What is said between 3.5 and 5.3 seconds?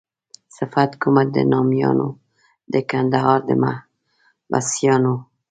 محبسیانو.